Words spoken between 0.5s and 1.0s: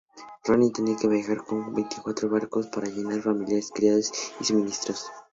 tenía